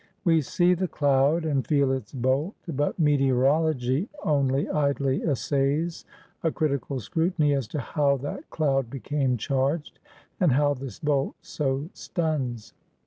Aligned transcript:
We 0.23 0.41
see 0.41 0.73
the 0.73 0.87
cloud, 0.87 1.45
and 1.45 1.63
feel 1.67 1.91
its 1.91 2.11
bolt; 2.11 2.55
but 2.67 2.97
meteorology 2.97 4.09
only 4.23 4.67
idly 4.67 5.21
essays 5.21 6.05
a 6.41 6.51
critical 6.51 6.99
scrutiny 6.99 7.53
as 7.53 7.67
to 7.67 7.77
how 7.79 8.17
that 8.17 8.49
cloud 8.49 8.89
became 8.89 9.37
charged, 9.37 9.99
and 10.39 10.53
how 10.53 10.73
this 10.73 10.97
bolt 10.97 11.35
so 11.43 11.91
stuns. 11.93 12.73